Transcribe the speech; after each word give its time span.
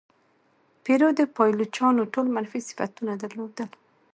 پیرو 0.83 1.09
د 1.19 1.21
پایلوچانو 1.35 2.09
ټول 2.13 2.27
منفي 2.35 2.59
صفتونه 2.69 3.13
درلودل. 3.23 3.69